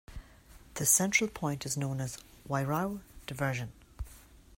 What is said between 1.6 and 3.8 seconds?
is known as the Wairau Diversion.